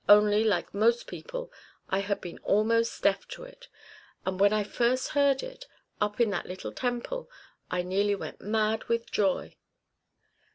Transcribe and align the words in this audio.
Only, 0.09 0.43
like 0.43 0.73
most 0.73 1.05
people, 1.05 1.51
I 1.89 1.99
had 1.99 2.21
been 2.21 2.39
almost 2.39 3.03
deaf 3.03 3.27
to 3.27 3.43
it; 3.43 3.67
and 4.25 4.39
when 4.39 4.51
I 4.51 4.63
first 4.63 5.09
heard 5.09 5.43
it, 5.43 5.67
up 6.01 6.19
in 6.19 6.31
that 6.31 6.47
little 6.47 6.71
temple, 6.71 7.29
I 7.69 7.83
nearly 7.83 8.15
went 8.15 8.41
mad 8.41 8.85
with 8.85 9.11
joy. 9.11 9.57